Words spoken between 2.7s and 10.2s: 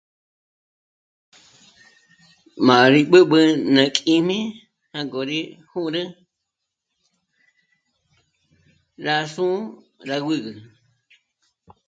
rí b'ǚb'ü ná kíjmi jângo rí jū̂rü rá sô'o rá